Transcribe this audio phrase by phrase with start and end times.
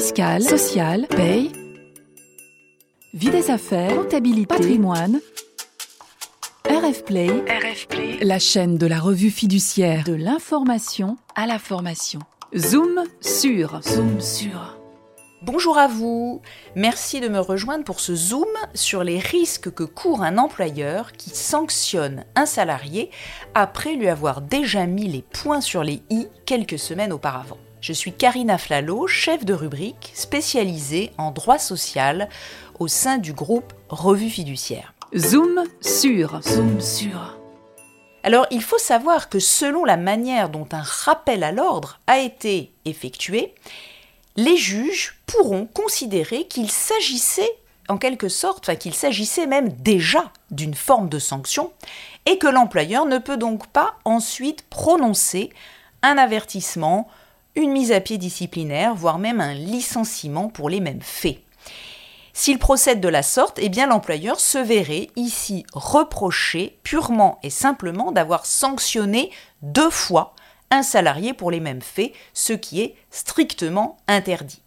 [0.00, 1.52] fiscale, sociale, paye,
[3.12, 5.20] vie des affaires, comptabilité, patrimoine.
[6.64, 7.28] RF Play,
[8.22, 12.20] la chaîne de la revue fiduciaire de l'information à la formation.
[12.56, 14.78] Zoom sur, zoom sur.
[15.42, 16.40] Bonjour à vous,
[16.74, 21.28] merci de me rejoindre pour ce zoom sur les risques que court un employeur qui
[21.28, 23.10] sanctionne un salarié
[23.54, 27.58] après lui avoir déjà mis les points sur les i quelques semaines auparavant.
[27.80, 32.28] Je suis Karina Flalo, chef de rubrique spécialisée en droit social
[32.78, 34.92] au sein du groupe Revue fiduciaire.
[35.16, 37.38] Zoom sur, zoom sur.
[38.22, 42.70] Alors il faut savoir que selon la manière dont un rappel à l'ordre a été
[42.84, 43.54] effectué,
[44.36, 47.50] les juges pourront considérer qu'il s'agissait
[47.88, 51.72] en quelque sorte, enfin qu'il s'agissait même déjà d'une forme de sanction,
[52.26, 55.50] et que l'employeur ne peut donc pas ensuite prononcer
[56.02, 57.08] un avertissement,
[57.56, 61.38] une mise à pied disciplinaire, voire même un licenciement pour les mêmes faits.
[62.32, 68.12] S'il procède de la sorte, eh bien l'employeur se verrait ici reproché purement et simplement
[68.12, 69.30] d'avoir sanctionné
[69.62, 70.34] deux fois
[70.70, 74.62] un salarié pour les mêmes faits, ce qui est strictement interdit.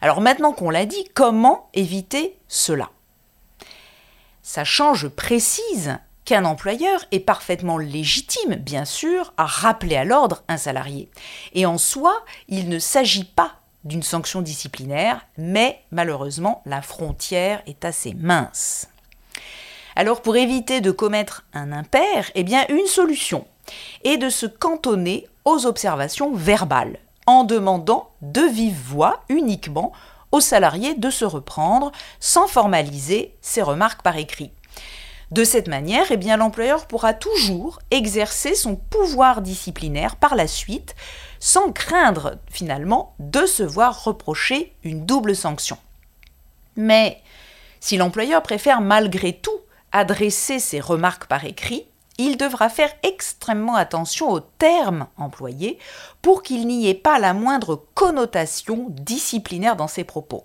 [0.00, 2.90] Alors maintenant qu'on l'a dit, comment éviter cela?
[4.42, 5.98] Sachant, je précise,
[6.30, 11.08] qu'un employeur est parfaitement légitime, bien sûr, à rappeler à l'ordre un salarié.
[11.54, 17.84] Et en soi, il ne s'agit pas d'une sanction disciplinaire, mais malheureusement, la frontière est
[17.84, 18.86] assez mince.
[19.96, 23.44] Alors pour éviter de commettre un impair, eh bien une solution
[24.04, 29.90] est de se cantonner aux observations verbales en demandant de vive voix uniquement
[30.30, 34.52] aux salariés de se reprendre sans formaliser ses remarques par écrit.
[35.30, 40.96] De cette manière, eh bien, l'employeur pourra toujours exercer son pouvoir disciplinaire par la suite,
[41.38, 45.78] sans craindre finalement de se voir reprocher une double sanction.
[46.76, 47.22] Mais
[47.78, 49.60] si l'employeur préfère malgré tout
[49.92, 51.86] adresser ses remarques par écrit,
[52.18, 55.78] il devra faire extrêmement attention aux termes employés
[56.20, 60.44] pour qu'il n'y ait pas la moindre connotation disciplinaire dans ses propos.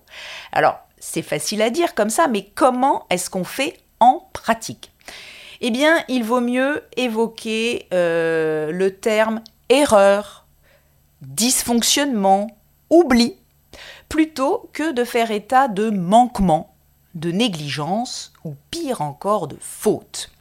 [0.53, 4.91] Alors, c'est facile à dire comme ça, mais comment est-ce qu'on fait en pratique
[5.61, 10.45] Eh bien, il vaut mieux évoquer euh, le terme erreur,
[11.21, 12.47] dysfonctionnement,
[12.89, 13.35] oubli,
[14.09, 16.73] plutôt que de faire état de manquement,
[17.15, 20.31] de négligence ou pire encore de faute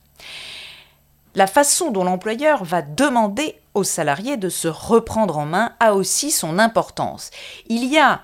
[1.34, 6.30] la façon dont l'employeur va demander aux salariés de se reprendre en main a aussi
[6.30, 7.30] son importance.
[7.66, 8.22] Il y a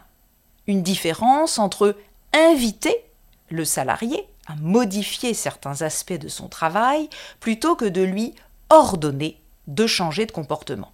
[0.67, 1.97] une différence entre
[2.33, 3.05] inviter
[3.49, 8.35] le salarié à modifier certains aspects de son travail plutôt que de lui
[8.69, 10.93] ordonner de changer de comportement.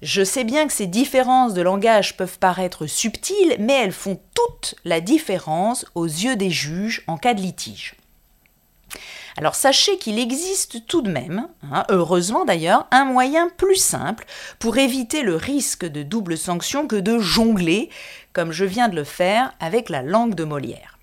[0.00, 4.76] Je sais bien que ces différences de langage peuvent paraître subtiles, mais elles font toute
[4.84, 7.96] la différence aux yeux des juges en cas de litige.
[9.36, 14.24] Alors sachez qu'il existe tout de même, hein, heureusement d'ailleurs, un moyen plus simple
[14.58, 17.90] pour éviter le risque de double sanction que de jongler,
[18.32, 20.97] comme je viens de le faire avec la langue de Molière.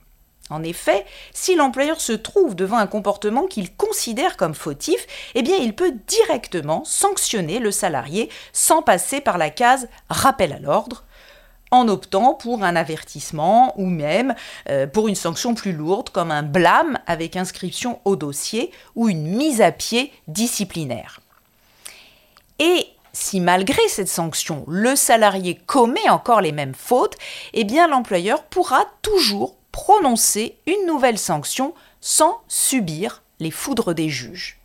[0.51, 5.73] En effet, si l'employeur se trouve devant un comportement qu'il considère comme fautif, eh il
[5.73, 11.03] peut directement sanctionner le salarié sans passer par la case rappel à l'ordre,
[11.71, 14.35] en optant pour un avertissement ou même
[14.69, 19.35] euh, pour une sanction plus lourde comme un blâme avec inscription au dossier ou une
[19.35, 21.21] mise à pied disciplinaire.
[22.59, 27.15] Et si malgré cette sanction, le salarié commet encore les mêmes fautes,
[27.53, 34.57] eh bien l'employeur pourra toujours prononcer une nouvelle sanction sans subir les foudres des juges.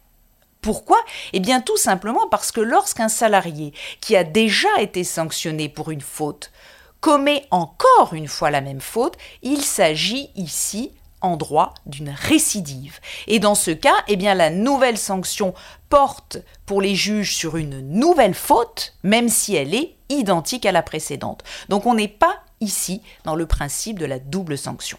[0.62, 0.98] Pourquoi?
[1.32, 6.00] Eh bien tout simplement parce que lorsqu'un salarié qui a déjà été sanctionné pour une
[6.00, 6.53] faute
[7.00, 13.00] commet encore une fois la même faute, il s'agit ici en droit d'une récidive.
[13.26, 15.54] Et dans ce cas, eh bien, la nouvelle sanction
[15.88, 20.82] porte pour les juges sur une nouvelle faute, même si elle est identique à la
[20.82, 21.43] précédente.
[21.69, 24.99] Donc on n'est pas ici dans le principe de la double sanction.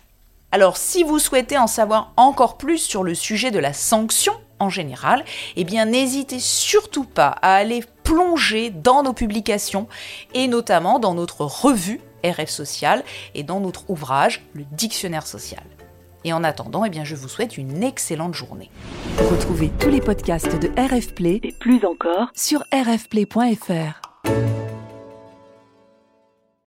[0.52, 4.70] Alors si vous souhaitez en savoir encore plus sur le sujet de la sanction en
[4.70, 5.24] général,
[5.56, 9.88] eh bien n'hésitez surtout pas à aller plonger dans nos publications
[10.34, 13.04] et notamment dans notre revue RF Social
[13.34, 15.64] et dans notre ouvrage Le Dictionnaire social.
[16.24, 18.70] Et en attendant, eh bien, je vous souhaite une excellente journée.
[19.18, 24.11] Retrouvez tous les podcasts de RF Play et plus encore sur rfplay.fr.